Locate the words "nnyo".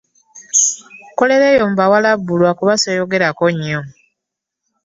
3.53-3.81